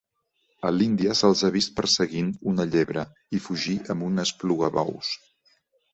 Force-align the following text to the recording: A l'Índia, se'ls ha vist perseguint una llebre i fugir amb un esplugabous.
A 0.67 0.71
l'Índia, 0.77 1.13
se'ls 1.19 1.43
ha 1.43 1.51
vist 1.57 1.75
perseguint 1.81 2.31
una 2.53 2.67
llebre 2.71 3.03
i 3.39 3.43
fugir 3.49 3.77
amb 3.95 4.09
un 4.11 4.25
esplugabous. 4.29 5.17